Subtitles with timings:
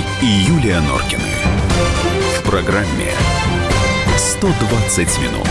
[0.00, 1.22] Андрей и Юлия Норкины.
[2.38, 3.10] В программе
[4.16, 5.48] 120 минут.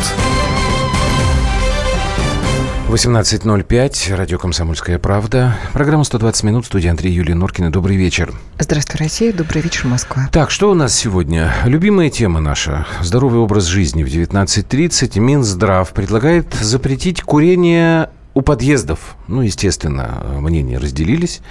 [2.90, 5.56] 18.05, радио «Комсомольская правда».
[5.74, 7.72] Программа «120 минут», студия Андрей Юлия Норкина.
[7.72, 8.34] Добрый вечер.
[8.58, 9.32] Здравствуй, Россия.
[9.32, 10.28] Добрый вечер, Москва.
[10.32, 11.54] Так, что у нас сегодня?
[11.66, 12.88] Любимая тема наша.
[13.02, 15.20] Здоровый образ жизни в 19.30.
[15.20, 21.42] Минздрав предлагает запретить курение у подъездов, ну, естественно, мнения разделились.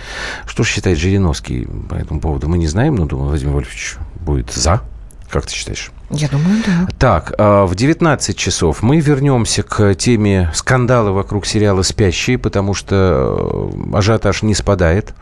[0.47, 4.51] Что же считает Жириновский по этому поводу, мы не знаем, но, думаю, Владимир Вольфович будет
[4.51, 4.83] за.
[5.29, 5.91] Как ты считаешь?
[6.11, 6.89] Я думаю, да.
[6.99, 13.71] Так, а, в 19 часов мы вернемся к теме скандала вокруг сериала «Спящие», потому что
[13.93, 15.15] э, ажиотаж не спадает.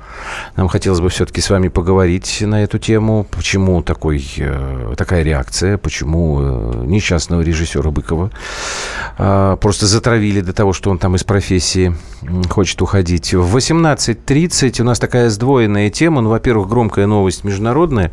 [0.55, 3.27] Нам хотелось бы все-таки с вами поговорить на эту тему.
[3.33, 5.77] Почему такой, э, такая реакция?
[5.77, 8.31] Почему э, несчастного режиссера Быкова
[9.19, 11.97] а, просто затравили до того, что он там из профессии
[12.49, 13.35] хочет уходить?
[13.35, 16.21] В 18.30 у нас такая сдвоенная тема.
[16.21, 18.13] Ну, во-первых, громкая новость международная.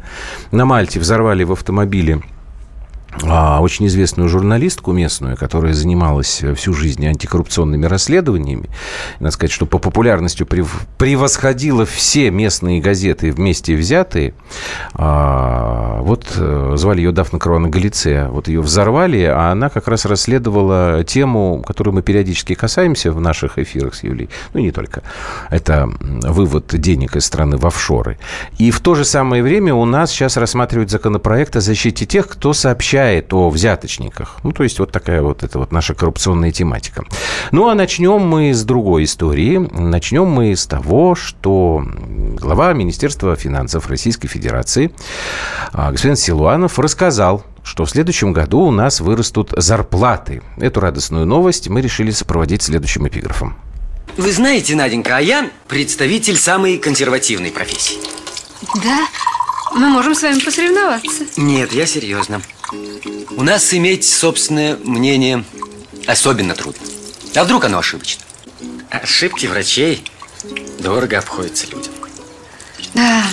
[0.52, 2.24] На Мальте взорвали в автомобиле
[3.22, 8.70] очень известную журналистку местную, которая занималась всю жизнь антикоррупционными расследованиями.
[9.20, 14.34] Надо сказать, что по популярности превосходила все местные газеты вместе взятые.
[14.94, 18.28] А, вот э, звали ее Дафна Круана Галицея.
[18.28, 23.60] Вот ее взорвали, а она как раз расследовала тему, которую мы периодически касаемся в наших
[23.60, 24.30] эфирах с Юлей.
[24.54, 25.04] Ну, не только.
[25.50, 28.18] Это вывод денег из страны в офшоры.
[28.58, 32.54] И в то же самое время у нас сейчас рассматривают законопроект о защите тех, кто
[32.54, 34.38] сообщает сообщает о взяточниках.
[34.44, 37.04] Ну, то есть вот такая вот это вот наша коррупционная тематика.
[37.52, 39.58] Ну, а начнем мы с другой истории.
[39.58, 41.84] Начнем мы с того, что
[42.40, 44.92] глава Министерства финансов Российской Федерации
[45.74, 50.42] а, господин Силуанов рассказал, что в следующем году у нас вырастут зарплаты.
[50.58, 53.56] Эту радостную новость мы решили сопроводить следующим эпиграфом.
[54.18, 57.98] Вы знаете, Наденька, а я представитель самой консервативной профессии.
[58.76, 59.08] Да?
[59.76, 61.26] Мы можем с вами посоревноваться.
[61.38, 62.42] Нет, я серьезно.
[63.32, 65.44] У нас иметь собственное мнение
[66.06, 66.82] особенно трудно.
[67.36, 68.24] А вдруг оно ошибочно?
[68.90, 70.04] Ошибки врачей
[70.80, 71.94] дорого обходятся людям.
[72.94, 73.24] Да,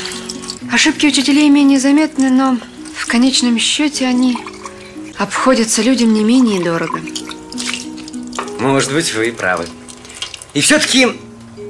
[0.72, 2.58] ошибки учителей менее заметны, но
[2.96, 4.38] в конечном счете они
[5.18, 7.00] обходятся людям не менее дорого.
[8.58, 9.66] Может быть, вы и правы.
[10.54, 11.08] И все-таки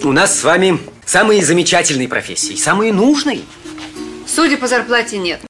[0.02, 3.42] у нас с вами самые замечательные профессии, самые нужные.
[4.34, 5.40] Судя по зарплате, нет.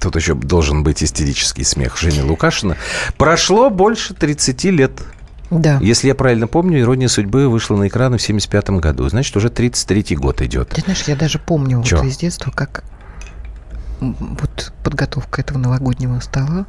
[0.00, 2.76] Тут еще должен быть истерический смех Жени Лукашина.
[3.16, 4.92] Прошло больше 30 лет.
[5.50, 5.78] Да.
[5.80, 9.08] Если я правильно помню, «Ирония судьбы» вышла на экраны в 75 году.
[9.08, 10.70] Значит, уже 33-й год идет.
[10.70, 12.84] Ты знаешь, я даже помню вот из детства, как
[14.00, 16.66] вот подготовка этого новогоднего стола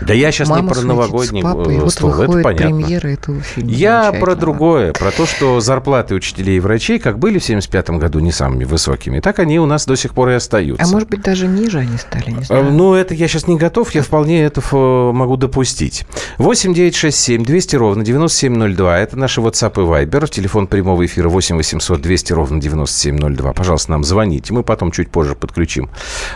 [0.00, 2.76] да я сейчас Мама не про новогодний папой, вот стол, это понятно.
[2.76, 3.70] премьера этого фильма.
[3.70, 8.18] Я про другое, про то, что зарплаты учителей и врачей, как были в 75 году
[8.18, 10.84] не самыми высокими, так они у нас до сих пор и остаются.
[10.84, 12.72] А может быть, даже ниже они стали, не знаю.
[12.72, 16.06] Ну, это я сейчас не готов, я вполне это могу допустить.
[16.38, 21.28] 8 9 6 7 200 ровно 9702, это наши WhatsApp и Viber, телефон прямого эфира
[21.28, 23.52] 8 800 200 ровно 9702.
[23.52, 25.90] Пожалуйста, нам звоните, мы потом чуть позже подключим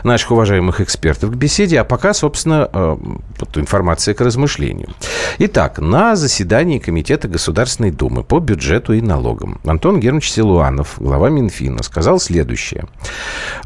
[0.05, 4.89] наших уважаемых экспертов к беседе, а пока, собственно, э, вот информация к размышлению.
[5.39, 11.83] Итак, на заседании Комитета Государственной Думы по бюджету и налогам Антон Германович Силуанов, глава Минфина,
[11.83, 12.87] сказал следующее,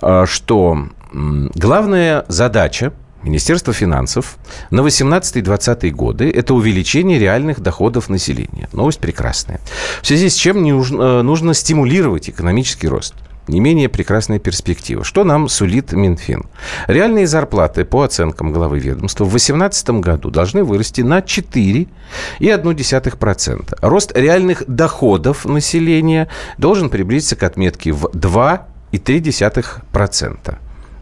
[0.01, 2.93] а, что главная задача
[3.23, 4.37] Министерства финансов
[4.71, 8.69] на 18-20 годы– это увеличение реальных доходов населения.
[8.73, 9.61] Новость прекрасная.
[10.03, 13.15] В связи с чем нужно, нужно стимулировать экономический рост
[13.49, 15.03] не менее прекрасная перспектива.
[15.05, 16.45] Что нам сулит Минфин?
[16.87, 23.79] Реальные зарплаты, по оценкам главы ведомства, в 2018 году должны вырасти на 4,1%.
[23.81, 26.29] Рост реальных доходов населения
[26.59, 30.57] должен приблизиться к отметке в 2,3%.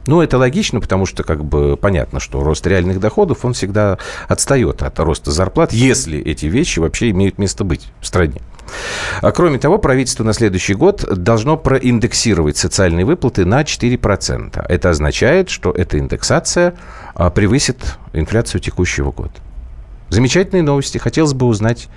[0.06, 4.82] Ну, это логично, потому что, как бы, понятно, что рост реальных доходов, он всегда отстает
[4.82, 8.40] от роста зарплат, если эти вещи вообще имеют место быть в стране.
[9.20, 14.64] А кроме того, правительство на следующий год должно проиндексировать социальные выплаты на 4%.
[14.68, 16.74] Это означает, что эта индексация
[17.14, 19.34] а, превысит инфляцию текущего года.
[20.08, 20.98] Замечательные новости.
[20.98, 21.88] Хотелось бы узнать,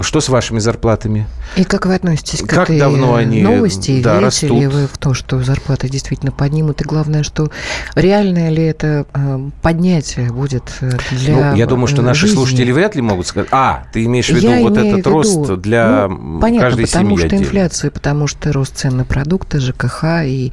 [0.00, 1.26] что с вашими зарплатами?
[1.56, 4.02] И как вы относитесь к как этой давно они, новости?
[4.02, 4.60] Да, Верите растут?
[4.60, 6.80] ли вы в то, что зарплаты действительно поднимут?
[6.80, 7.50] И главное, что
[7.94, 12.34] реальное ли это э, поднятие будет э, для ну, Я думаю, что наши жизни?
[12.36, 15.52] слушатели вряд ли могут сказать, а, ты имеешь в виду я вот этот виду, рост
[15.60, 17.42] для ну, понятно, каждой потому семьи что отдельно.
[17.44, 20.52] инфляция, потому что рост цен на продукты, ЖКХ, и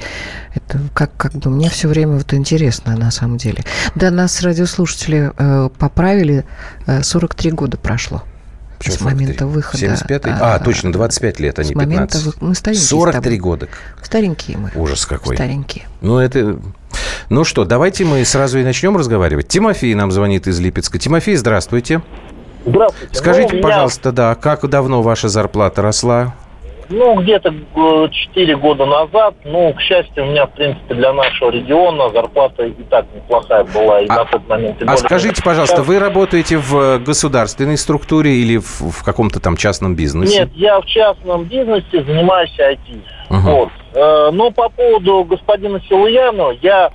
[0.54, 3.64] это как, как бы мне все время вот интересно на самом деле.
[3.96, 6.46] Да, нас радиослушатели э, поправили,
[6.86, 8.24] э, 43 года прошло.
[8.90, 9.48] Почему с момента 43?
[9.48, 9.78] выхода.
[9.78, 12.26] 75 а, точно, 25 лет, а с не момента 15.
[12.42, 12.86] вы- Мы старенькие.
[12.86, 13.38] с 43 тобой.
[13.38, 13.68] года.
[14.04, 14.72] Старенькие мы.
[14.76, 15.36] Ужас какой.
[15.36, 15.88] Старенькие.
[16.02, 16.58] Ну, это...
[17.30, 19.48] Ну что, давайте мы сразу и начнем разговаривать.
[19.48, 21.00] Тимофей нам звонит из Липецка.
[21.00, 22.02] Тимофей, здравствуйте.
[22.66, 23.16] Здравствуйте.
[23.16, 26.36] Скажите, Ну, меня, пожалуйста, да, как давно ваша зарплата росла?
[26.92, 27.54] Ну, где-то
[28.12, 32.72] 4 года назад, ну, к счастью, у меня, в принципе, для нашего региона зарплата и
[32.90, 34.78] так неплохая была и А- на тот момент.
[34.86, 39.96] А скажите, пожалуйста, сейчас- вы работаете в государственной структуре или в, в каком-то там частном
[39.96, 40.40] бизнесе?
[40.42, 43.02] Нет, я в частном бизнесе занимаюсь IT.
[43.30, 43.42] Мгм.
[43.42, 43.70] Вот.
[43.94, 46.92] Э, Но по поводу господина Силуянова, я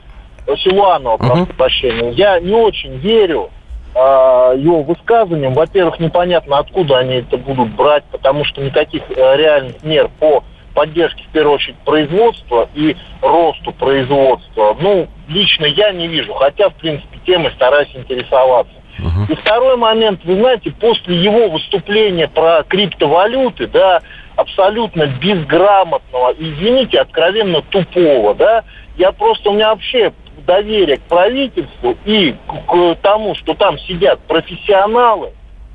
[0.63, 1.47] Силуанова, прошу Мгм.
[1.57, 3.56] прощения, я не очень верю э,
[3.97, 5.55] его высказываниям.
[5.55, 10.45] Во-первых, непонятно, откуда они это будут брать, потому что никаких э, реальных мер по
[10.75, 16.75] поддержке, в первую очередь, производства и росту производства, ну, лично я не вижу, хотя, в
[16.75, 18.75] принципе, темой стараюсь интересоваться.
[18.99, 19.27] Мгм.
[19.31, 24.03] И второй момент, вы знаете, после его выступления про криптовалюты, да,
[24.37, 28.65] абсолютно безграмотного, извините, откровенно тупого, да,
[28.99, 30.13] я просто, у меня вообще
[30.45, 35.33] доверие к правительству и к, тому, что там сидят профессионалы,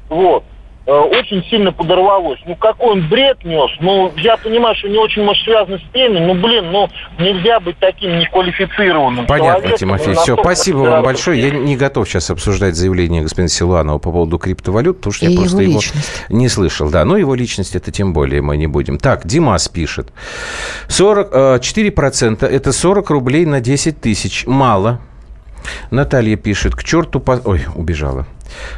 [0.10, 0.44] вот,
[0.86, 2.40] очень сильно подорвалось.
[2.46, 3.70] Ну, какой он бред нес.
[3.80, 6.22] Ну, я понимаю, что не очень, может, связано с темой.
[6.22, 6.90] Ну, блин, ну,
[7.20, 9.78] нельзя быть таким неквалифицированным Понятно, человеком.
[9.78, 10.14] Тимофей.
[10.16, 11.40] Ну, Все, спасибо вам большое.
[11.42, 15.38] Я не готов сейчас обсуждать заявление господина Силуанова по поводу криптовалют, потому что И я
[15.38, 16.26] просто его его личность.
[16.30, 16.90] не слышал.
[16.90, 18.98] Да, ну его личность это тем более мы не будем.
[18.98, 20.12] Так, Димас пишет.
[20.88, 24.46] 40, э, 4% это 40 рублей на 10 тысяч.
[24.48, 25.00] Мало.
[25.90, 27.20] Наталья пишет, к черту...
[27.20, 27.42] По...
[27.44, 28.28] Ой, убежала.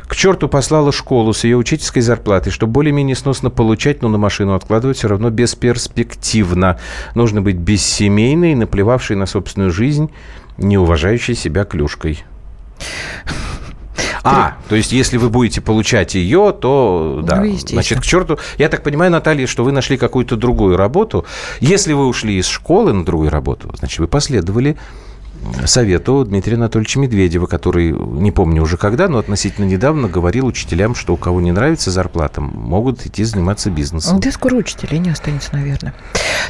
[0.07, 4.53] К черту послала школу с ее учительской зарплатой, чтобы более-менее сносно получать, но на машину
[4.53, 6.79] откладывать все равно бесперспективно.
[7.15, 10.11] Нужно быть бессемейной, наплевавшей на собственную жизнь,
[10.57, 12.23] не уважающей себя клюшкой.
[14.25, 17.41] А, то есть, если вы будете получать ее, то да.
[17.41, 17.57] Ну.
[17.57, 18.39] Значит, к черту.
[18.57, 21.25] Я так понимаю, Наталья, что вы нашли какую-то другую работу.
[21.59, 24.77] Если вы ушли из школы на другую работу, значит, вы последовали
[25.65, 31.13] совету Дмитрия Анатольевича Медведева, который, не помню уже когда, но относительно недавно говорил учителям, что
[31.13, 34.19] у кого не нравится зарплата, могут идти заниматься бизнесом.
[34.19, 35.93] Да скоро учителей не останется, наверное.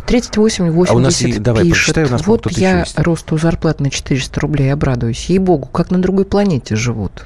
[0.07, 1.93] 38-80 А у нас и- давай, пишет.
[1.95, 5.25] прочитай, у нас, вот я росту зарплат на 400 рублей обрадуюсь.
[5.25, 7.25] Ей-богу, как на другой планете живут.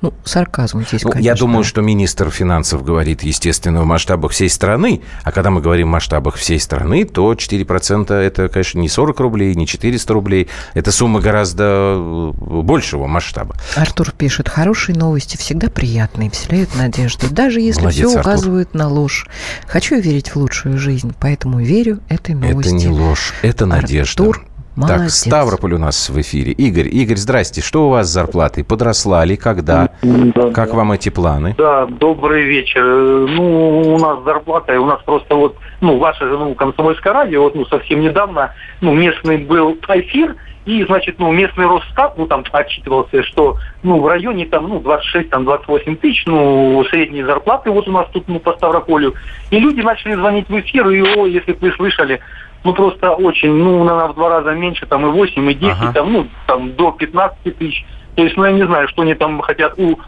[0.00, 1.26] Ну, сарказм здесь, Ну, конечно.
[1.26, 5.00] я думаю, что министр финансов говорит, естественно, в масштабах всей страны.
[5.24, 9.54] А когда мы говорим в масштабах всей страны, то 4% это, конечно, не 40 рублей,
[9.54, 10.48] не 400 рублей.
[10.74, 11.64] Это сумма гораздо
[11.96, 13.56] э, большего масштаба.
[13.76, 18.20] Артур пишет, хорошие новости всегда приятные, вселяют надежду, даже если Молодец, все Артур.
[18.32, 19.26] указывает на ложь.
[19.66, 22.68] Хочу верить в лучшую жизнь, поэтому верю этой новости.
[22.68, 24.22] Это не ложь, это надежда.
[24.22, 24.46] Артур,
[24.80, 25.14] Так, молодец.
[25.14, 26.52] Ставрополь у нас в эфире.
[26.52, 27.60] Игорь, Игорь, здрасте.
[27.60, 28.64] Что у вас с зарплатой?
[28.64, 29.36] Подросла ли?
[29.36, 29.90] Когда?
[30.02, 31.54] Да, Как вам эти планы?
[31.58, 32.84] Да, добрый вечер.
[32.84, 37.42] Ну, у нас зарплата, и у нас просто вот, ну, ваше же, ну, комсомольское радио,
[37.42, 40.36] вот, ну, совсем недавно, ну, местный был эфир,
[40.68, 45.30] и, значит, ну, местный Росстат, ну, там отчитывался, что, ну, в районе, там, ну, 26,
[45.30, 49.14] там, 28 тысяч, ну, средние зарплаты вот у нас тут, ну, по Ставрополю.
[49.50, 52.20] И люди начали звонить в эфир, и, о, если бы вы слышали,
[52.64, 55.92] ну, просто очень, ну, наверное, в два раза меньше, там, и 8, и 10, Ага.
[55.92, 57.84] там, ну, там, до 15 тысяч.
[58.16, 59.98] То есть, ну, я не знаю, что они там хотят у-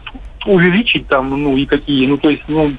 [0.45, 2.73] увеличить там, ну, и какие, ну, то есть, ну,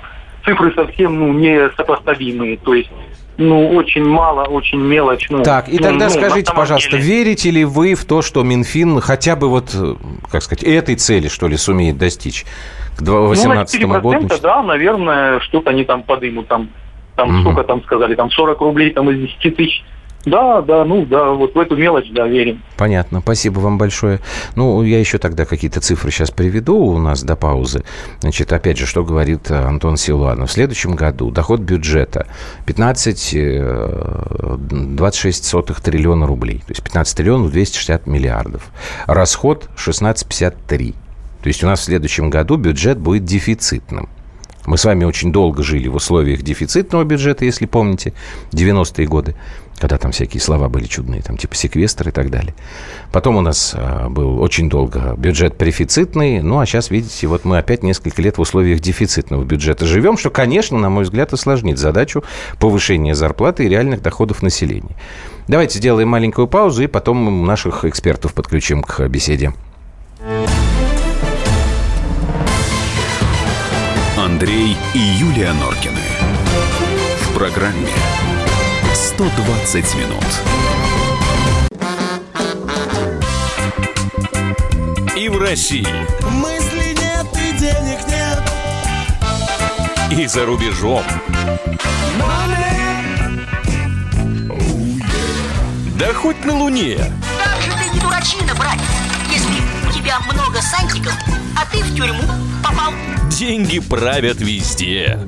[0.44, 2.90] цифры совсем, ну, не сопоставимые, то есть,
[3.38, 5.28] ну, очень мало, очень мелочь.
[5.30, 7.02] Ну, Так, и ну, тогда ну, скажите, на пожалуйста, деле.
[7.02, 9.74] верите ли вы в то, что Минфин хотя бы вот,
[10.30, 12.44] как сказать, этой цели, что ли, сумеет достичь
[12.96, 14.12] к Ну, на 2018 году?
[14.12, 14.42] 4%, значит?
[14.42, 16.68] да, наверное, что-то они там подымут, там,
[17.16, 17.40] там Мгм.
[17.42, 19.84] сколько там сказали, там 40 рублей там из 10 тысяч.
[20.24, 22.62] Да, да, ну, да, вот в эту мелочь, да, верим.
[22.76, 24.20] Понятно, спасибо вам большое.
[24.54, 27.82] Ну, я еще тогда какие-то цифры сейчас приведу у нас до паузы.
[28.20, 30.48] Значит, опять же, что говорит э, Антон Силуанов.
[30.48, 32.28] В следующем году доход бюджета
[32.66, 36.58] 15, э, 26 сотых триллиона рублей.
[36.58, 38.70] То есть 15 триллионов 260 миллиардов.
[39.06, 40.94] Расход 16,53.
[41.42, 44.08] То есть у нас в следующем году бюджет будет дефицитным.
[44.66, 48.12] Мы с вами очень долго жили в условиях дефицитного бюджета, если помните,
[48.52, 49.34] 90-е годы,
[49.78, 52.54] когда там всякие слова были чудные, там типа секвестр и так далее.
[53.10, 57.58] Потом у нас а, был очень долго бюджет префицитный, ну а сейчас, видите, вот мы
[57.58, 62.22] опять несколько лет в условиях дефицитного бюджета живем, что, конечно, на мой взгляд, осложнит задачу
[62.60, 64.96] повышения зарплаты и реальных доходов населения.
[65.48, 69.52] Давайте сделаем маленькую паузу и потом наших экспертов подключим к беседе.
[74.42, 76.02] Андрей и Юлия Норкины.
[77.20, 77.92] В программе
[78.92, 80.24] 120 минут.
[85.16, 85.86] И в России,
[86.28, 88.42] Мысли нет и денег нет.
[90.10, 91.04] и за рубежом.
[96.00, 96.98] Да хоть на Луне.
[97.44, 98.82] Как же ты не дурак, причина, братец,
[99.30, 101.14] если у тебя много сантиков,
[101.56, 102.22] а ты в тюрьму
[102.62, 102.92] попал?
[103.30, 105.18] Деньги правят везде.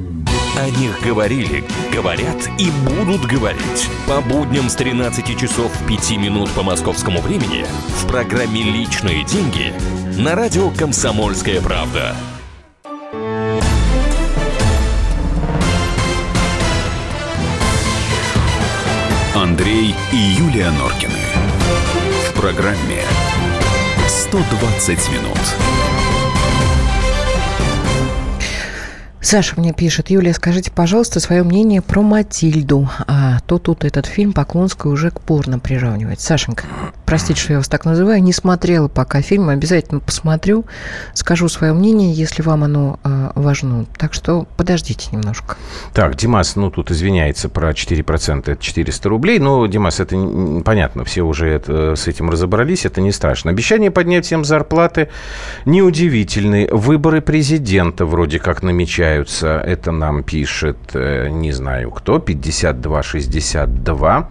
[0.57, 3.89] О них говорили, говорят и будут говорить.
[4.07, 7.67] По будням с 13 часов 5 минут по московскому времени
[8.01, 9.73] в программе «Личные деньги»
[10.17, 12.15] на радио «Комсомольская правда».
[19.35, 21.19] Андрей и Юлия Норкины.
[22.29, 23.03] В программе
[24.07, 25.84] 120 минут.
[29.25, 32.91] Саша мне пишет, Юлия, скажите, пожалуйста, свое мнение про Матильду.
[33.07, 36.21] А то тут этот фильм Поклонская уже к порно приравнивает.
[36.21, 36.67] Сашенька,
[37.15, 40.65] простите, что я вас так называю, не смотрела пока фильм, обязательно посмотрю,
[41.13, 43.87] скажу свое мнение, если вам оно э, важно.
[43.97, 45.55] Так что подождите немножко.
[45.93, 49.39] Так, Димас, ну тут извиняется про 4%, это 400 рублей.
[49.39, 50.17] Ну, Димас, это
[50.65, 53.53] понятно, все уже это, с этим разобрались, это не страшно.
[53.53, 55.09] Обещание поднять всем зарплаты
[55.67, 56.69] неудивительные.
[56.73, 59.63] Выборы президента вроде как намечаются.
[59.65, 64.31] Это нам пишет, э, не знаю кто, 5262.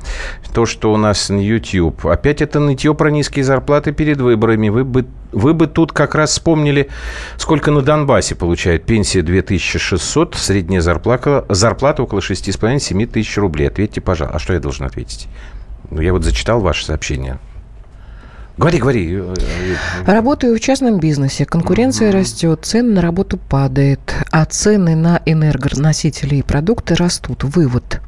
[0.53, 2.05] То, что у нас на YouTube.
[2.05, 4.69] Опять это нытье про низкие зарплаты перед выборами.
[4.69, 6.89] Вы бы вы бы тут как раз вспомнили,
[7.37, 13.67] сколько на Донбассе получает пенсия 2600, средняя зарплата, зарплата около 6,5-7 тысяч рублей.
[13.67, 14.35] Ответьте, пожалуйста.
[14.35, 15.27] А что я должен ответить?
[15.89, 17.39] Ну, я вот зачитал ваше сообщение.
[18.57, 19.23] Говори, говори.
[20.05, 21.45] Работаю в частном бизнесе.
[21.45, 27.43] Конкуренция растет, цены на работу падают, а цены на энергоносители и продукты растут.
[27.43, 28.01] Вывод.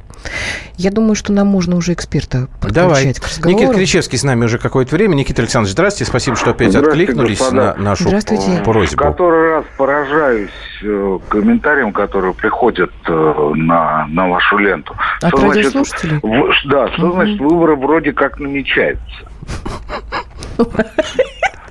[0.76, 2.94] Я думаю, что нам можно уже эксперта Давай.
[2.94, 3.58] подключать к разговору.
[3.58, 5.14] Никита Кричевский с нами уже какое-то время.
[5.14, 6.10] Никита Александрович, здравствуйте.
[6.10, 7.74] Спасибо, что опять откликнулись господа.
[7.78, 8.08] на нашу.
[8.10, 8.96] В просьбу.
[8.98, 10.50] который раз поражаюсь
[10.82, 14.94] э, комментариям, которые приходят э, на, на вашу ленту.
[15.22, 16.18] От Что значит- радиослушателей?
[16.22, 17.12] в- да, что Мгм.
[17.14, 19.02] значит выборы вроде как намечаются.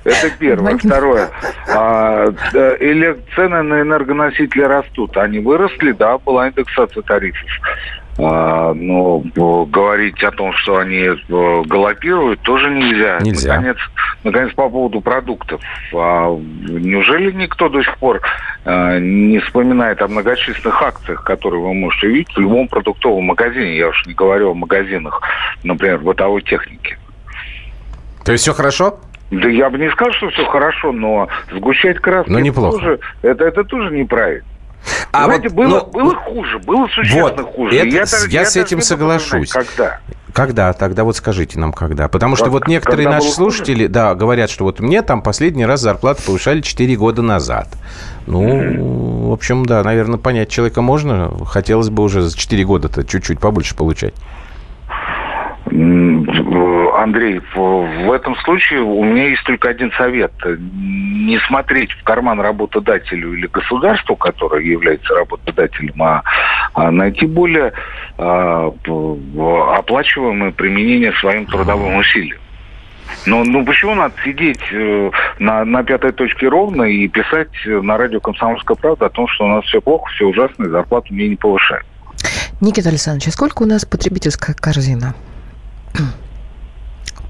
[0.06, 0.78] Это первое.
[0.78, 1.30] Второе.
[1.68, 5.16] А, да, или цены на энергоносители растут.
[5.16, 7.48] Они выросли, да, была индексация тарифов.
[8.18, 11.16] А, но э, говорить о том, что они э,
[11.66, 13.18] галопируют, тоже нельзя.
[13.20, 13.54] Нельзя.
[13.54, 13.76] Наконец,
[14.24, 15.60] наконец, по поводу продуктов.
[15.92, 18.22] А неужели никто до сих пор
[18.64, 23.76] э, не вспоминает о многочисленных акциях, которые вы можете видеть в любом продуктовом магазине?
[23.76, 25.20] Я уж не говорю о магазинах,
[25.62, 26.96] например, бытовой техники.
[28.24, 28.98] То есть все хорошо?
[29.30, 32.78] Да я бы не сказал, что все хорошо, но сгущать краски Но это неплохо.
[32.78, 34.44] тоже, это, это тоже неправильно.
[35.10, 37.76] А Знаете, вот, было, ну, было хуже, было существенно Вот, хуже.
[37.76, 39.50] это- даже- я с даже этим соглашусь.
[39.50, 39.98] Когда?
[40.32, 40.72] Когда?
[40.74, 42.06] Тогда вот скажите нам, когда.
[42.08, 43.34] Потому что Как- вот некоторые наши хуже?
[43.34, 47.68] слушатели, да, говорят, что вот мне там последний раз зарплату повышали 4 года назад.
[48.26, 51.32] Ну, в общем, да, наверное, понять человека можно.
[51.46, 54.14] Хотелось бы уже за 4 года-то чуть-чуть побольше получать.
[55.76, 60.32] Андрей, в этом случае у меня есть только один совет.
[60.44, 66.22] Не смотреть в карман работодателю или государству, которое является работодателем, а,
[66.74, 67.72] а найти более
[68.16, 68.72] а,
[69.78, 72.38] оплачиваемое применение своим трудовым усилиям.
[73.24, 78.18] Но ну почему надо сидеть э, на, на пятой точке ровно и писать на радио
[78.18, 81.36] «Комсомольская правда» о том, что у нас все плохо, все ужасно, и зарплату мне не
[81.36, 81.86] повышают?
[82.60, 85.14] Никита Александрович, а сколько у нас потребительская корзина?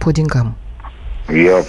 [0.00, 0.54] По деньгам.
[1.28, 1.64] Я э,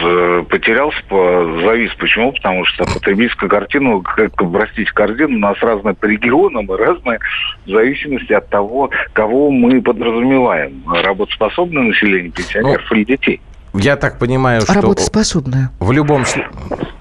[0.00, 1.92] з- потерялся, по- завис.
[1.98, 2.32] Почему?
[2.32, 7.18] Потому что потребительская картина, как простите, корзина у нас разная по регионам и разная
[7.66, 10.82] в зависимости от того, кого мы подразумеваем.
[10.90, 13.40] Работоспособное население, пенсионеров или детей.
[13.74, 15.70] Я так понимаю, что Работоспособная.
[15.80, 16.50] в любом случае...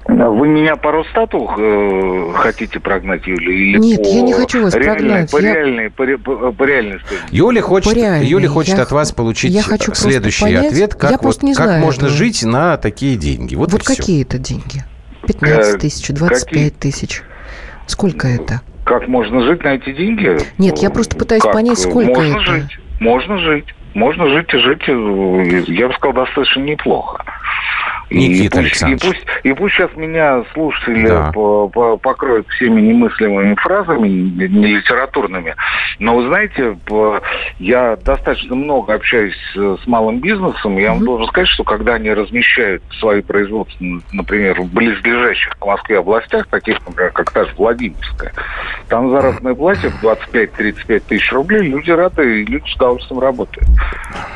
[0.07, 3.51] Вы меня по Росстату э, хотите прогнать, Юля?
[3.53, 5.31] Или Нет, по я не хочу вас реальной- прогнать.
[5.31, 7.35] По, Я- реальной, по, по- по реальной стоимости.
[7.35, 8.27] Юля хочет, По реальной.
[8.27, 10.65] Юля хочет Я- от вас получить я хочу следующий понять.
[10.67, 12.17] ответ, Я как, вот, просто не как знаю можно этого.
[12.17, 13.55] жить на такие деньги.
[13.55, 14.83] Вот, Вот, какие это деньги?
[15.27, 17.21] 15 Э, тысяч, 25 тысяч.
[17.87, 18.61] Сколько это?
[18.83, 20.37] Как можно жить на эти деньги?
[20.57, 21.53] Нет, я просто пытаюсь Как?
[21.53, 22.41] понять, сколько можно это.
[22.41, 23.65] жить, можно жить.
[23.93, 27.23] Можно жить и жить, э, я бы сказал, достаточно неплохо.
[28.11, 29.01] Никита и пусть, и Александрович.
[29.01, 31.31] пусть, и пусть сейчас меня слушатели Да.
[31.33, 35.55] по- по- покроют всеми немыслимыми фразами, не литературными,
[35.99, 36.77] но вы знаете,
[37.59, 41.95] я достаточно много общаюсь э, с малым бизнесом, и я вам должен сказать, что когда
[41.95, 43.77] они размещают свои производства,
[44.11, 48.33] например, в близлежащих к Москве областях, таких, например, как та же Владимирская,
[48.89, 53.67] там заработная платье в 25-35 тысяч рублей, люди рады, и люди с удовольствием работают.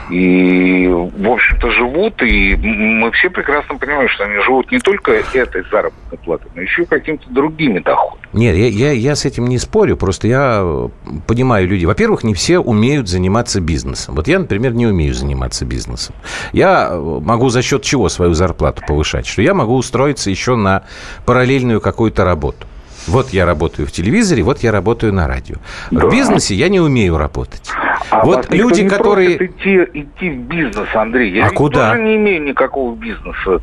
[0.10, 5.64] и, в общем-то, живут, и мы все прекрасно понимаем, что они живут не только этой
[5.70, 8.28] заработной платой, но еще и какими-то другими доходами.
[8.34, 10.90] Нет, я, я, я с этим не спорю, просто я э,
[11.28, 11.86] понимаю людей.
[11.86, 14.16] Во-первых, не все умеют заниматься бизнесом.
[14.16, 16.16] Вот я, например, не умею заниматься бизнесом.
[16.52, 19.26] Я э, могу за счет чего свою зарплату повышать?
[19.26, 20.84] Что я могу устроиться еще на
[21.26, 22.68] параллельную какую-то работу.
[23.08, 25.58] Вот я работаю в телевизоре, вот я работаю на радио.
[25.92, 26.08] Да.
[26.08, 27.70] В бизнесе я не умею работать.
[28.12, 31.32] А вот люди, не которые идти, идти в бизнес, Андрей.
[31.32, 31.92] Я а куда?
[31.92, 33.60] тоже не имею никакого бизнеса.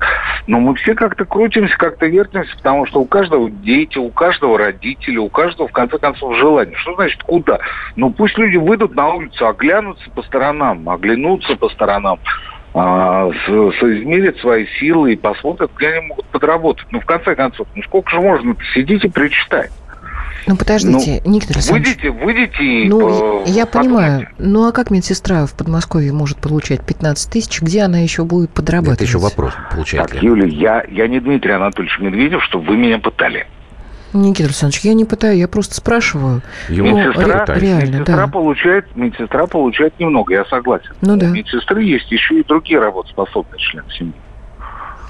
[0.46, 5.20] Но мы все как-то крутимся, как-то вертимся, потому что у каждого дети, у каждого родителя,
[5.20, 6.76] у каждого, в конце концов, желание.
[6.76, 7.58] Что значит куда?
[7.96, 12.18] Ну пусть люди выйдут на улицу, оглянутся по сторонам, оглянутся по сторонам
[12.74, 16.86] а, соизмерят свои силы и посмотрят, где они могут подработать.
[16.90, 19.70] Ну, в конце концов, ну сколько же можно сидеть и прочитать?
[20.46, 21.86] Ну, подождите, ну, Никита Александрович.
[21.86, 24.28] Выйдите, выйдите и Ну, я понимаю.
[24.38, 27.60] Ну, а как медсестра в Подмосковье может получать 15 тысяч?
[27.60, 29.00] Где она еще будет подрабатывать?
[29.00, 30.28] Это еще вопрос, получает так, ли?
[30.28, 33.46] Юля, я, я не Дмитрий Анатольевич Медведев, чтобы вы меня пытали.
[34.12, 36.42] Никита Александрович, я не пытаю, я просто спрашиваю.
[36.68, 38.26] Его ну, медсестра, ре- реально, медсестра, да.
[38.26, 40.92] получает, медсестра получает немного, я согласен.
[41.00, 41.26] Ну да.
[41.26, 44.12] У медсестры есть еще и другие работоспособные члены семьи.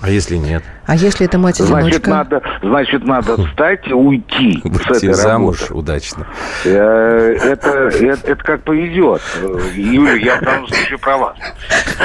[0.02, 0.64] А если нет?
[0.84, 1.80] А если это мать-одиночка?
[1.84, 5.78] Значит, надо, значит, надо встать и уйти с этой замуж работы.
[5.78, 6.26] удачно.
[6.64, 9.22] Э, это, это, это как повезет.
[9.76, 11.36] Юля, я в данном случае про вас.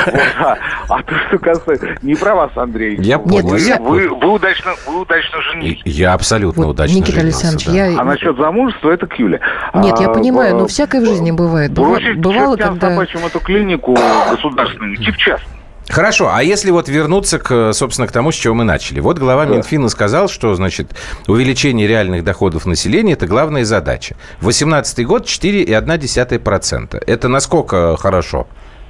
[0.06, 0.58] Вот, а,
[0.90, 1.96] а то, что касается...
[2.04, 2.98] Не про вас, Андрей.
[3.00, 3.78] Я вы, я...
[3.78, 5.82] Вы, вы, удачно, вы удачно женились.
[5.84, 7.86] Я абсолютно вот, удачно Никита женился, Александрович, да.
[7.88, 8.00] я...
[8.00, 9.40] А насчет замужества, это к Юле.
[9.74, 11.72] Нет, я а, понимаю, но всякое в жизни бывает.
[11.72, 12.92] Бросить бывало, когда...
[12.92, 13.98] собачьим эту клинику
[14.30, 15.57] государственную, идти в частную.
[15.90, 19.00] Хорошо, а если вот вернуться, к, собственно, к тому, с чего мы начали.
[19.00, 19.56] Вот глава да.
[19.56, 20.96] Минфина сказал, что, значит,
[21.28, 24.16] увеличение реальных доходов населения– это главная задача.
[24.42, 27.04] 2018 год– 4,1%.
[27.08, 28.48] Это насколько хорошо?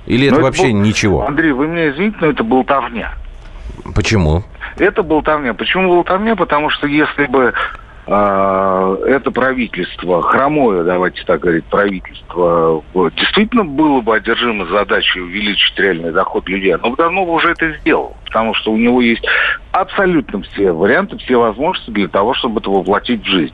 [0.07, 0.79] Или это, это вообще был...
[0.79, 1.27] ничего?
[1.27, 3.13] Андрей, вы меня извините, но это болтовня.
[3.93, 4.43] Почему?
[4.77, 5.53] Это болтовня.
[5.53, 6.35] Почему болтовня?
[6.35, 7.53] Потому что если бы
[8.07, 12.81] это правительство, хромое, давайте так говорить, правительство,
[13.17, 18.13] действительно было бы одержимо задачей увеличить реальный доход людей, оно бы давно уже это сделало,
[18.25, 19.25] потому что у него есть
[19.73, 23.53] абсолютно все варианты, все возможности для того, чтобы это воплотить в жизнь.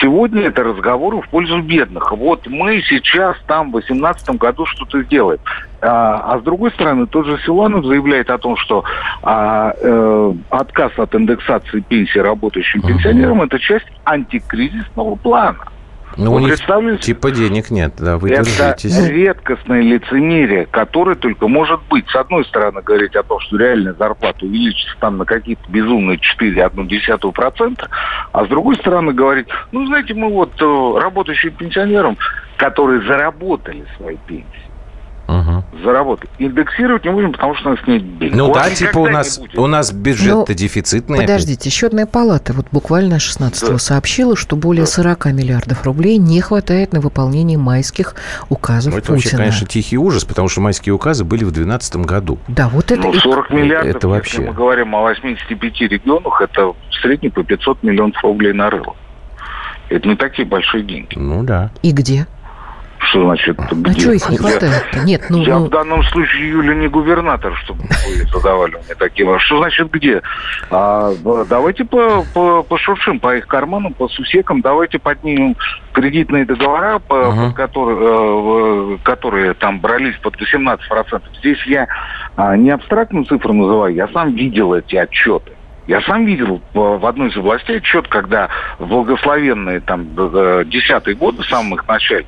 [0.00, 2.12] Сегодня это разговоры в пользу бедных.
[2.12, 5.40] Вот мы сейчас там в 2018 году что-то сделаем.
[5.80, 8.84] А, а с другой стороны, тот же Силанов заявляет о том, что
[9.22, 15.64] а, э, отказ от индексации пенсии работающим пенсионерам– это часть антикризисного плана.
[16.18, 16.58] Ну, у них
[17.00, 19.08] типа денег нет, да, вы Это держитесь.
[19.08, 22.08] редкостное лицемерие, которое только может быть.
[22.08, 27.88] С одной стороны, говорить о том, что реальная зарплата увеличится там на какие-то безумные 4,1%,
[28.32, 32.16] а с другой стороны говорить, ну, знаете, мы вот э, работающим пенсионерам,
[32.56, 34.67] которые заработали свои пенсии,
[35.28, 35.62] угу.
[35.84, 36.30] заработать.
[36.38, 38.34] Индексировать не будем, потому что у нас нет денег.
[38.34, 41.20] Ну да, типа у нас, у нас бюджет-то ну, дефицитный.
[41.20, 41.72] Подождите, опять.
[41.72, 43.78] счетная палата вот буквально 16-го да.
[43.78, 48.14] сообщила, что более 40 миллиардов рублей не хватает на выполнение майских
[48.48, 49.18] указов ну, это Путина.
[49.18, 52.38] Это вообще, конечно, тихий ужас, потому что майские указы были в 2012 году.
[52.48, 53.02] Да, вот это...
[53.02, 54.40] Ну, 40 миллиардов, это вообще...
[54.40, 58.96] мы говорим о 85 регионах, это в среднем по 500 миллионов рублей на рыло.
[59.90, 61.14] Это не такие большие деньги.
[61.16, 61.70] Ну да.
[61.82, 62.26] И где?
[62.98, 63.58] Что значит?
[63.58, 64.00] А где?
[64.00, 65.04] что их не хватает -то?
[65.04, 65.42] Нет, ну...
[65.42, 65.66] Я ну...
[65.66, 69.46] в данном случае, Юля, не губернатор, чтобы вы задавали мне такие вопросы.
[69.46, 70.22] Что значит где?
[70.70, 71.12] А,
[71.48, 75.56] давайте по, по, пошуршим по их карманам, по сусекам, давайте поднимем
[75.92, 77.46] кредитные договора, по, uh-huh.
[77.46, 81.22] под которые, э, которые там брались под 18%.
[81.38, 81.86] Здесь я
[82.36, 85.52] а, не абстрактную цифру называю, я сам видел эти отчеты.
[85.88, 90.04] Я сам видел в одной из областей отчет, когда в благословенные там
[90.68, 92.26] десятые годы, в самом их начале,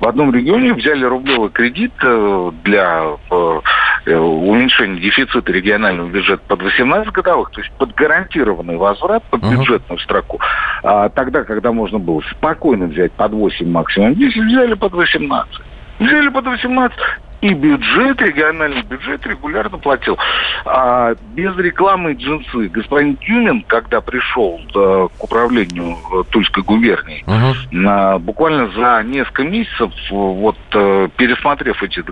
[0.00, 7.12] в одном регионе взяли рублевый кредит э, для э, уменьшения дефицита регионального бюджета под 18
[7.12, 10.40] годовых, то есть под гарантированный возврат, под бюджетную строку.
[10.82, 15.60] А тогда, когда можно было спокойно взять под 8 максимум 10, взяли под 18.
[15.98, 16.98] Взяли под 18
[17.42, 20.16] и бюджет, региональный бюджет регулярно платил.
[20.64, 27.54] А без рекламы джинсы господин Тюмин, когда пришел э, к управлению э, Тульской губернии, uh-huh.
[27.72, 32.02] на, буквально за несколько месяцев, вот э, пересмотрев эти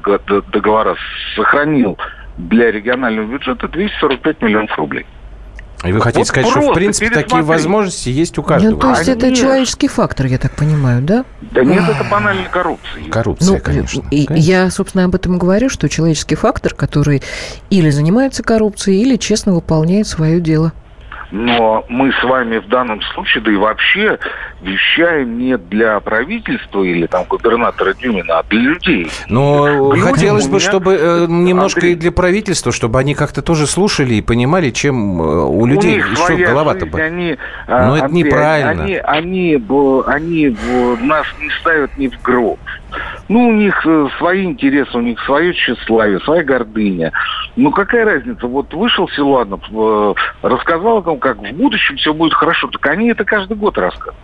[0.51, 0.97] договора,
[1.37, 1.97] сохранил
[2.37, 5.07] для регионального бюджета 245 миллионов рублей.
[5.85, 8.73] И вы хотите вот сказать, что в принципе такие возможности есть у каждого?
[8.73, 11.25] Ну, то есть это человеческий фактор, я так понимаю, да?
[11.41, 13.05] Да нет, это банальная коррупция.
[13.11, 14.51] Коррупция, ну, конечно, и, конечно.
[14.51, 17.23] Я, собственно, об этом и говорю, что человеческий фактор, который
[17.71, 20.73] или занимается коррупцией, или честно выполняет свое дело.
[21.31, 24.19] Но мы с вами в данном случае, да и вообще,
[24.63, 29.09] вещаем не для правительства или там губернатора Дюмина, а для людей.
[29.29, 33.15] Но Людям хотелось у бы, меня- чтобы э, немножко Андрей, и для правительства, чтобы они
[33.15, 37.07] как-то тоже слушали и понимали, чем э, у людей них что своя голова-то болит.
[37.07, 37.37] Они,
[37.69, 38.83] а, Ну, это Андрей, неправильно.
[38.85, 39.55] Они, они,
[40.07, 42.59] они б- нас не ставят ни в гроб.
[43.31, 47.13] Ну, у них э, свои интересы, у них свое тщеславие, своя гордыня.
[47.55, 48.45] Ну, какая разница?
[48.49, 52.67] Вот вышел Силуанов, э, рассказал о том, как в будущем все будет хорошо.
[52.67, 54.19] Так они это каждый год рассказывают.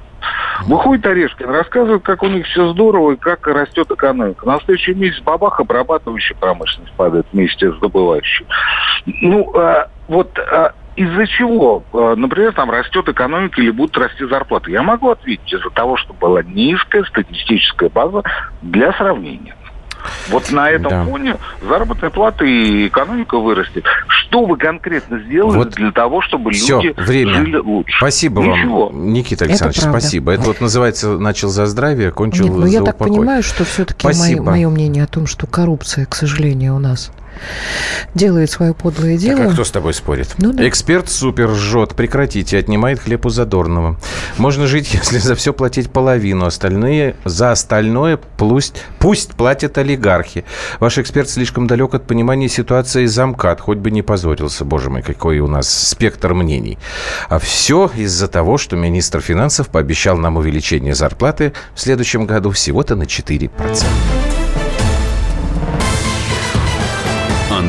[0.67, 4.45] Выходит Орешкин, рассказывает, как у них все здорово и как растет экономика.
[4.45, 8.45] На следующий месяц бабах обрабатывающая промышленность падает вместе с добывающей.
[9.07, 14.71] Ну, а, вот а, из-за чего, а, например, там растет экономика или будут расти зарплаты?
[14.71, 18.23] Я могу ответить, из-за того, что была низкая статистическая база
[18.63, 19.55] для сравнения.
[20.29, 21.05] Вот на этом Да.
[21.05, 21.37] фоне
[21.69, 23.85] заработная плата и экономика вырастет.
[24.07, 27.35] Что вы конкретно сделали Вот для того, чтобы Всё, люди время.
[27.35, 27.97] жили лучше?
[27.99, 28.87] Спасибо Ничего.
[28.89, 30.01] вам, Никита Это Александрович, правда.
[30.01, 30.33] спасибо.
[30.33, 33.17] Это вот называется «начал за здравие, кончил Нет, ну за я так упокой».
[33.17, 37.11] понимаю, что все-таки мое, мое мнение о том, что коррупция, к сожалению, у нас
[38.15, 39.39] делает свое подлое дело.
[39.39, 40.35] Так, а кто с тобой спорит?
[40.39, 40.69] Ну да.
[40.69, 41.95] Эксперт супер жжет.
[41.95, 43.99] Прекратите, отнимает хлеб у задорного.
[44.39, 46.47] Можно жить, если за все платить половину.
[46.47, 50.45] Остальные, за остальное пусть, пусть платят олигархи.
[50.81, 53.61] Ваш эксперт слишком далек от понимания ситуации замкат.
[53.61, 54.65] Хоть бы не позорился.
[54.65, 56.79] Боже мой, какой у нас спектр мнений.
[57.29, 62.97] А все из-за того, что министр финансов пообещал нам увеличение зарплаты в следующем году всего-то
[62.97, 64.46] на 4%.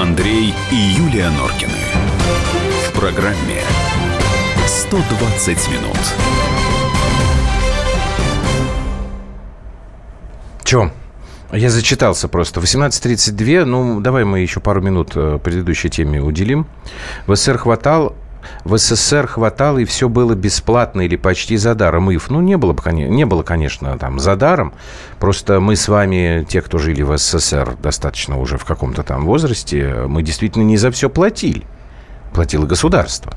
[0.00, 1.72] Андрей и Юлия Норкины.
[2.86, 3.62] В программе
[4.64, 5.98] 120 минут.
[10.62, 10.92] Чем?
[11.50, 12.60] Я зачитался просто.
[12.60, 16.68] 18.32, ну, давай мы еще пару минут э, предыдущей теме уделим.
[17.26, 18.14] В СССР хватал,
[18.64, 22.10] в СССР хватало, и все было бесплатно или почти за даром.
[22.14, 24.74] ИФ, ну, не было, не было, конечно, там за даром.
[25.18, 30.04] Просто мы с вами, те, кто жили в СССР достаточно уже в каком-то там возрасте,
[30.06, 31.64] мы действительно не за все платили.
[32.32, 33.32] Платило государство.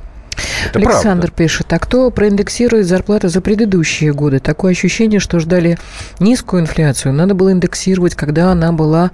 [0.65, 1.37] Это Александр правда.
[1.37, 4.39] пишет, а кто проиндексирует зарплаты за предыдущие годы?
[4.39, 5.77] Такое ощущение, что ждали
[6.19, 7.13] низкую инфляцию.
[7.13, 9.11] Надо было индексировать, когда она была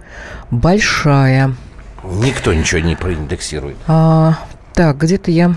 [0.51, 1.55] большая.
[2.03, 3.77] Никто ничего не проиндексирует.
[3.87, 4.39] А,
[4.73, 5.55] так, где-то я...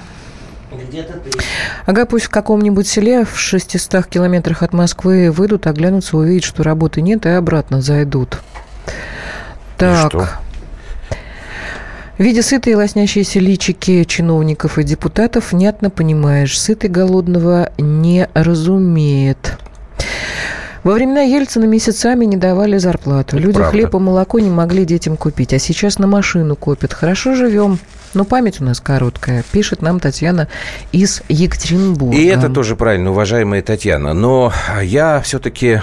[1.86, 7.00] Ага, пусть в каком-нибудь селе в 600 километрах от Москвы выйдут, оглянутся, увидят, что работы
[7.02, 8.40] нет, и обратно зайдут.
[9.76, 10.08] Так.
[10.08, 10.28] что?
[12.18, 19.56] Видя сытые лоснящиеся личики чиновников и депутатов, внятно понимаешь, сытый голодного не разумеет.
[20.84, 23.36] Во времена Ельцина месяцами не давали зарплату.
[23.36, 23.70] Это Люди правда.
[23.70, 26.92] хлеб и молоко не могли детям купить, а сейчас на машину копят.
[26.92, 27.78] Хорошо живем.
[28.14, 30.48] Но память у нас короткая, пишет нам Татьяна
[30.92, 32.16] из Екатеринбурга.
[32.16, 34.12] И это тоже правильно, уважаемая Татьяна.
[34.12, 35.80] Но я все-таки...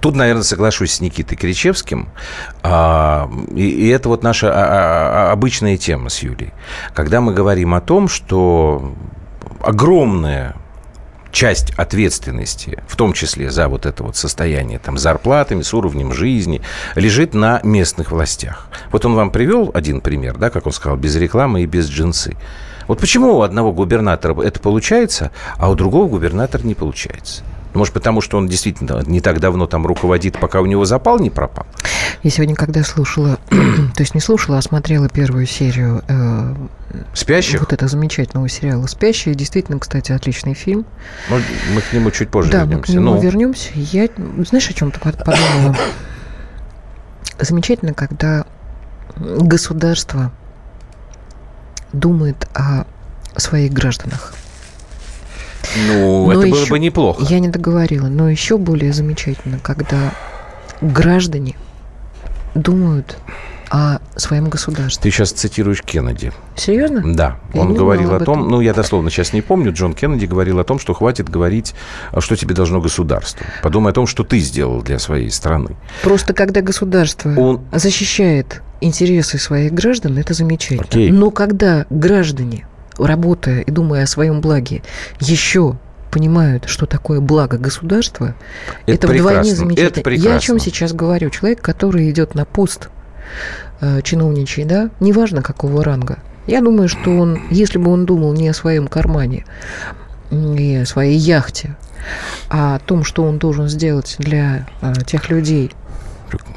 [0.00, 2.08] Тут, наверное, соглашусь с Никитой Кричевским.
[2.64, 6.52] А, и, это вот наша а, а, обычная тема с Юлей.
[6.92, 8.96] Когда мы говорим о том, что
[9.60, 10.56] огромная
[11.36, 16.10] часть ответственности, в том числе за вот это вот состояние там, с зарплатами, с уровнем
[16.12, 16.62] жизни,
[16.94, 18.68] лежит на местных властях.
[18.90, 22.38] Вот он вам привел один пример, да, как он сказал, без рекламы и без джинсы.
[22.88, 27.42] Вот почему у одного губернатора это получается, а у другого губернатора не получается?
[27.76, 31.30] Может, потому что он действительно не так давно там руководит, пока у него запал не
[31.30, 31.66] пропал?
[32.22, 36.54] Я сегодня, когда слушала, то есть не слушала, а смотрела первую серию э,
[37.12, 37.60] «Спящих»?
[37.60, 39.34] вот этого замечательного сериала «Спящие».
[39.34, 40.86] Действительно, кстати, отличный фильм.
[41.28, 41.36] Ну,
[41.74, 42.78] мы к нему чуть позже да, вернемся.
[42.78, 43.70] мы к нему Ну, вернемся.
[43.74, 44.08] Я,
[44.48, 45.76] знаешь, о чем то подумала?
[47.38, 48.46] Замечательно, когда
[49.16, 50.32] государство
[51.92, 52.86] думает о
[53.36, 54.32] своих гражданах.
[55.88, 57.24] Ну, Но это было еще- бы неплохо.
[57.28, 60.12] Я не договорила, но еще более замечательно, когда
[60.80, 61.54] граждане
[62.54, 63.18] думают
[63.68, 65.02] о своем государстве.
[65.02, 66.32] Ты сейчас цитируешь Кеннеди.
[66.54, 67.02] Серьезно?
[67.14, 68.48] Да, Я он говорил о том, этом.
[68.50, 71.74] ну я дословно сейчас не помню, Джон Кеннеди говорил о том, что хватит говорить,
[72.12, 73.44] а что тебе должно государство.
[73.64, 75.76] Подумай о том, что ты сделал для своей страны.
[76.02, 80.82] Просто когда государство Он- защищает интересы своих граждан, это замечательно.
[80.88, 81.10] Окей.
[81.10, 82.66] Но когда граждане,
[82.98, 84.82] работая и думая о своем благе,
[85.20, 85.76] еще
[86.10, 88.34] понимают, что такое благо государства,
[88.86, 90.00] Это это, вдвойне прекрасно, замечательно.
[90.00, 90.58] это Я о чем прекрасно.
[90.60, 91.30] сейчас говорю?
[91.30, 92.88] Человек, который идет на пост
[93.80, 96.18] э, чиновничий, да, неважно какого ранга.
[96.46, 99.44] Я думаю, что он, если бы он думал не о своем кармане
[100.30, 101.76] и о своей яхте,
[102.48, 105.72] а о том, что он должен сделать для э, тех людей,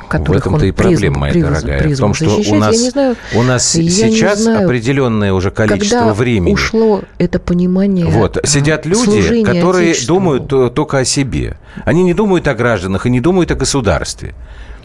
[0.09, 1.79] В которых этом-то он и проблема, моя призван- дорогая.
[1.79, 6.13] В призван том, что у нас, знаю, у нас сейчас знаю, определенное уже количество когда
[6.13, 6.53] времени.
[6.53, 11.57] ушло это понимание Вот, э, сидят люди, которые думают э, только о себе.
[11.85, 14.33] Они не думают о гражданах и не думают о государстве.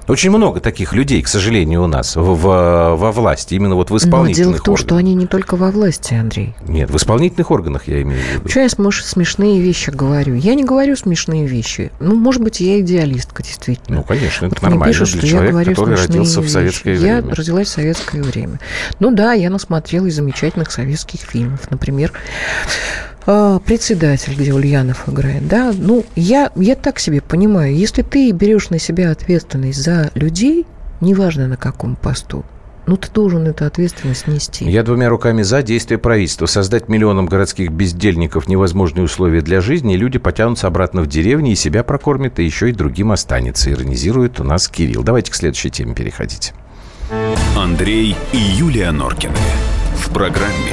[0.06, 3.92] Очень много таких людей, к сожалению, у нас в- в- во власти, именно вот в
[3.92, 4.86] Но исполнительных дело в том, органах.
[4.88, 6.54] что они не только во власти, Андрей.
[6.68, 8.42] Нет, в исполнительных органах я имею в виду.
[8.42, 10.34] Почему я см- смешные вещи говорю?
[10.34, 11.90] Я не говорю смешные вещи.
[12.00, 13.98] Ну, может быть, я идеалистка, действительно.
[13.98, 16.52] Ну, конечно, это Вот мне нормально пишут, для я человека, говорю который родился в вещи.
[16.52, 17.34] советское Я время.
[17.34, 18.60] родилась в советское время.
[19.00, 21.70] Ну да, я насмотрелась замечательных советских фильмов.
[21.70, 22.12] Например,
[23.24, 25.48] «Председатель», где Ульянов играет.
[25.48, 30.66] Да, ну, я, я так себе понимаю, если ты берешь на себя ответственность за людей,
[31.00, 32.44] неважно на каком посту,
[32.86, 34.70] ну, ты должен эту ответственность нести.
[34.70, 36.44] Я двумя руками за действие правительства.
[36.46, 41.54] Создать миллионам городских бездельников невозможные условия для жизни, и люди потянутся обратно в деревни, и
[41.54, 43.72] себя прокормят, и еще и другим останется.
[43.72, 45.02] Иронизирует у нас Кирилл.
[45.02, 46.52] Давайте к следующей теме переходить.
[47.56, 49.34] Андрей и Юлия Норкины.
[49.96, 50.72] В программе